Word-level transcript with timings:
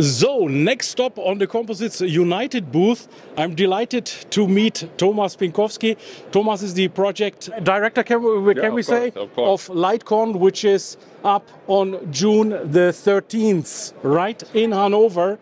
So, 0.00 0.46
next 0.48 0.88
stop 0.88 1.18
on 1.18 1.36
the 1.36 1.46
Composites 1.46 2.00
United 2.00 2.72
booth. 2.72 3.08
I'm 3.36 3.54
delighted 3.54 4.06
to 4.30 4.48
meet 4.48 4.88
Thomas 4.96 5.36
Pinkowski. 5.36 5.98
Thomas 6.32 6.62
is 6.62 6.72
the 6.72 6.88
project 6.88 7.50
director, 7.62 8.02
can 8.02 8.22
we, 8.22 8.54
can 8.54 8.64
Yeah, 8.64 8.70
we 8.70 8.82
say, 8.82 9.10
course, 9.10 9.24
of 9.24 9.34
course. 9.34 9.68
of 9.68 9.74
LightCon, 9.76 10.36
which 10.36 10.64
is 10.64 10.96
up 11.24 11.46
on 11.66 12.10
June 12.10 12.48
the 12.48 12.90
13th, 12.90 13.92
right, 14.02 14.42
in 14.54 14.72
Hanover. 14.72 15.38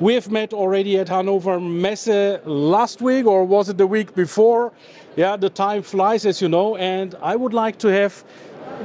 We 0.00 0.14
have 0.14 0.30
met 0.30 0.54
already 0.54 0.98
at 0.98 1.10
Hanover 1.10 1.60
Messe 1.60 2.40
last 2.46 3.02
week, 3.02 3.26
or 3.26 3.44
was 3.44 3.68
it 3.68 3.76
the 3.76 3.86
week 3.86 4.14
before? 4.14 4.72
Yeah, 5.16 5.36
the 5.36 5.50
time 5.50 5.82
flies, 5.82 6.24
as 6.24 6.40
you 6.40 6.48
know, 6.48 6.76
and 6.76 7.14
I 7.20 7.36
would 7.36 7.52
like 7.52 7.76
to 7.80 7.88
have 7.88 8.24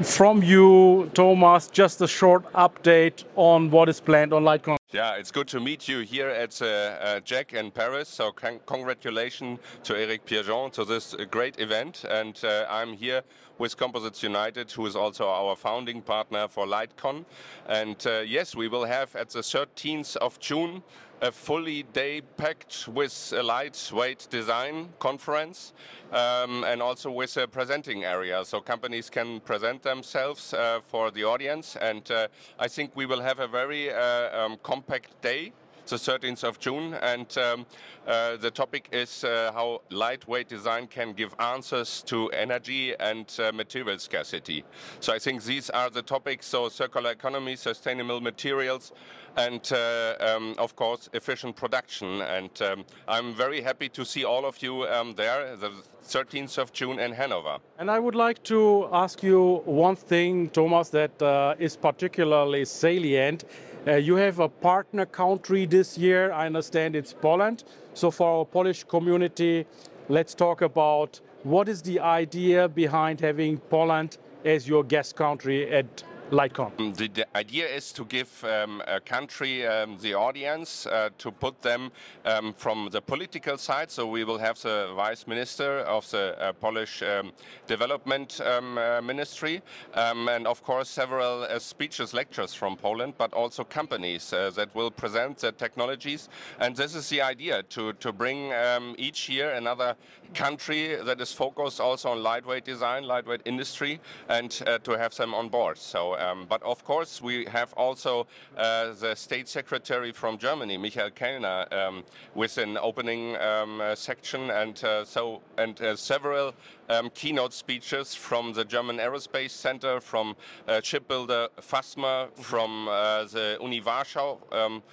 from 0.03 0.43
you, 0.43 1.09
Thomas, 1.13 1.67
just 1.67 2.01
a 2.01 2.07
short 2.07 2.51
update 2.53 3.23
on 3.35 3.69
what 3.71 3.87
is 3.87 4.01
planned 4.01 4.33
on 4.33 4.43
LightCon. 4.43 4.77
Yeah, 4.91 5.15
it's 5.15 5.31
good 5.31 5.47
to 5.49 5.59
meet 5.59 5.87
you 5.87 5.99
here 5.99 6.29
at 6.29 6.61
uh, 6.61 6.65
uh, 6.65 7.19
JEC 7.19 7.53
in 7.53 7.71
Paris. 7.71 8.09
So, 8.09 8.31
con- 8.31 8.59
congratulations 8.65 9.59
to 9.83 9.95
Eric 9.97 10.25
Pierrejean 10.25 10.71
to 10.73 10.85
this 10.85 11.15
great 11.31 11.59
event. 11.59 12.05
And 12.09 12.39
uh, 12.43 12.65
I'm 12.69 12.93
here 12.93 13.21
with 13.57 13.77
Composites 13.77 14.21
United, 14.21 14.71
who 14.71 14.85
is 14.85 14.95
also 14.95 15.29
our 15.29 15.55
founding 15.55 16.01
partner 16.01 16.47
for 16.47 16.65
LightCon. 16.65 17.25
And 17.67 18.05
uh, 18.05 18.19
yes, 18.19 18.55
we 18.55 18.67
will 18.67 18.85
have 18.85 19.15
at 19.15 19.29
the 19.29 19.39
13th 19.39 20.17
of 20.17 20.39
June 20.39 20.83
a 21.21 21.31
fully 21.31 21.83
day 21.93 22.21
packed 22.37 22.87
with 22.87 23.33
a 23.35 23.41
lightweight 23.41 24.27
design 24.29 24.89
conference 24.99 25.73
um, 26.11 26.63
and 26.63 26.81
also 26.81 27.09
with 27.09 27.37
a 27.37 27.47
presenting 27.47 28.03
area. 28.03 28.43
So 28.45 28.59
companies 28.61 29.09
can 29.09 29.39
present 29.39 29.81
themselves 29.81 30.53
uh, 30.53 30.79
for 30.87 31.11
the 31.11 31.23
audience. 31.23 31.75
And 31.75 32.09
uh, 32.11 32.27
i 32.59 32.67
think 32.67 32.91
we 32.95 33.05
will 33.05 33.21
have 33.21 33.39
a 33.39 33.47
very 33.47 33.91
uh, 33.91 34.45
um, 34.45 34.57
compact 34.63 35.21
day 35.21 35.51
the 35.85 35.95
13th 35.95 36.43
of 36.43 36.59
June, 36.59 36.93
and 36.95 37.37
um, 37.37 37.65
uh, 38.07 38.37
the 38.37 38.51
topic 38.51 38.89
is 38.91 39.23
uh, 39.23 39.51
how 39.53 39.81
lightweight 39.89 40.47
design 40.47 40.87
can 40.87 41.13
give 41.13 41.35
answers 41.39 42.03
to 42.03 42.29
energy 42.29 42.95
and 42.99 43.31
uh, 43.39 43.51
material 43.51 43.97
scarcity. 43.99 44.63
So 44.99 45.13
I 45.13 45.19
think 45.19 45.43
these 45.43 45.69
are 45.69 45.89
the 45.89 46.01
topics: 46.01 46.45
so 46.47 46.69
circular 46.69 47.11
economy, 47.11 47.55
sustainable 47.55 48.21
materials, 48.21 48.93
and 49.37 49.69
uh, 49.71 50.15
um, 50.19 50.55
of 50.57 50.75
course 50.75 51.09
efficient 51.13 51.55
production. 51.55 52.21
And 52.21 52.61
um, 52.61 52.85
I'm 53.07 53.33
very 53.33 53.61
happy 53.61 53.89
to 53.89 54.05
see 54.05 54.23
all 54.23 54.45
of 54.45 54.61
you 54.61 54.87
um, 54.87 55.13
there, 55.15 55.55
the 55.55 55.71
13th 56.03 56.57
of 56.57 56.71
June 56.71 56.99
in 56.99 57.11
Hanover. 57.11 57.57
And 57.79 57.89
I 57.89 57.99
would 57.99 58.15
like 58.15 58.43
to 58.43 58.87
ask 58.91 59.23
you 59.23 59.61
one 59.65 59.95
thing, 59.95 60.49
Thomas, 60.49 60.89
that 60.89 61.21
uh, 61.21 61.55
is 61.59 61.75
particularly 61.75 62.65
salient. 62.65 63.45
Uh, 63.87 63.97
you 63.97 64.15
have 64.15 64.39
a 64.39 64.49
partner 64.49 65.05
country 65.05 65.67
this 65.67 65.95
year. 65.95 66.31
I 66.31 66.47
understand 66.47 66.95
it's 66.95 67.13
Poland. 67.13 67.63
So, 67.93 68.09
for 68.09 68.39
our 68.39 68.45
Polish 68.45 68.83
community, 68.83 69.67
let's 70.09 70.33
talk 70.33 70.63
about 70.63 71.19
what 71.43 71.69
is 71.69 71.83
the 71.83 71.99
idea 71.99 72.67
behind 72.67 73.21
having 73.21 73.59
Poland 73.69 74.17
as 74.43 74.67
your 74.67 74.83
guest 74.83 75.15
country 75.15 75.71
at 75.71 76.03
LightCon. 76.31 76.95
The, 76.95 77.07
the 77.07 77.37
idea 77.37 77.67
is 77.67 77.91
to 77.93 78.03
give 78.05 78.43
um, 78.43 78.81
a 78.87 78.99
country 78.99 79.65
um, 79.67 79.97
the 79.99 80.15
audience 80.15 80.87
uh, 80.87 81.09
to 81.19 81.31
put 81.31 81.61
them 81.61 81.91
um, 82.25 82.53
from 82.53 82.89
the 82.91 83.01
political 83.01 83.57
side. 83.57 83.91
So 83.91 84.07
we 84.07 84.23
will 84.23 84.39
have 84.39 84.59
the 84.61 84.91
vice 84.95 85.27
minister 85.27 85.79
of 85.81 86.09
the 86.09 86.35
uh, 86.39 86.53
Polish 86.53 87.03
um, 87.03 87.31
development 87.67 88.41
um, 88.41 88.77
uh, 88.77 89.01
ministry, 89.01 89.61
um, 89.93 90.27
and 90.27 90.47
of 90.47 90.63
course 90.63 90.89
several 90.89 91.43
uh, 91.43 91.59
speeches, 91.59 92.13
lectures 92.13 92.55
from 92.55 92.75
Poland, 92.75 93.13
but 93.17 93.31
also 93.33 93.63
companies 93.63 94.33
uh, 94.33 94.49
that 94.55 94.73
will 94.73 94.89
present 94.89 95.37
the 95.37 95.51
technologies. 95.51 96.29
And 96.59 96.75
this 96.75 96.95
is 96.95 97.07
the 97.09 97.21
idea 97.21 97.61
to 97.63 97.93
to 97.93 98.11
bring 98.11 98.51
um, 98.53 98.95
each 98.97 99.29
year 99.29 99.51
another 99.51 99.95
country 100.33 100.95
that 100.95 101.21
is 101.21 101.31
focused 101.31 101.79
also 101.79 102.09
on 102.09 102.23
lightweight 102.23 102.65
design, 102.65 103.03
lightweight 103.03 103.41
industry, 103.45 103.99
and 104.27 104.61
uh, 104.65 104.77
to 104.79 104.97
have 104.97 105.15
them 105.15 105.33
on 105.33 105.49
board. 105.49 105.77
So, 105.77 106.14
um, 106.19 106.45
but 106.47 106.61
of 106.63 106.83
course, 106.83 107.21
we 107.21 107.45
have 107.45 107.73
also 107.73 108.27
uh, 108.57 108.93
the 108.93 109.15
state 109.15 109.47
secretary 109.47 110.11
from 110.11 110.37
Germany, 110.37 110.77
Michael 110.77 111.09
Kellner, 111.09 111.65
um, 111.71 112.03
with 112.33 112.57
an 112.57 112.77
opening 112.77 113.35
um, 113.37 113.81
uh, 113.81 113.95
section, 113.95 114.49
and 114.51 114.83
uh, 114.83 115.05
so 115.05 115.41
and 115.57 115.81
uh, 115.81 115.95
several 115.95 116.53
um, 116.89 117.09
keynote 117.11 117.53
speeches 117.53 118.15
from 118.15 118.53
the 118.53 118.63
German 118.63 118.97
Aerospace 118.97 119.51
Center, 119.51 119.99
from 119.99 120.35
uh, 120.67 120.81
shipbuilder 120.81 121.49
Fassmer, 121.61 122.29
from 122.37 122.85
the 122.85 123.57
Uni 123.61 123.81
Warschau, 123.81 124.37
um, 124.53 124.83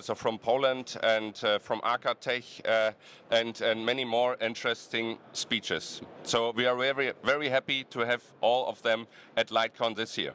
so 0.00 0.14
from 0.14 0.38
Poland, 0.38 0.96
and 1.02 1.36
from 1.60 1.80
acatech, 1.80 2.62
and, 3.30 3.60
and 3.60 3.84
many 3.84 4.04
more 4.04 4.36
interesting 4.40 5.18
speeches. 5.32 6.00
So 6.22 6.52
we 6.52 6.66
are 6.66 6.76
very, 6.76 7.12
very 7.22 7.48
happy 7.48 7.84
to 7.90 8.00
have 8.00 8.22
all 8.40 8.66
of 8.66 8.80
them 8.82 9.06
at 9.36 9.48
LightCon 9.48 9.94
this 9.96 10.16
year. 10.16 10.34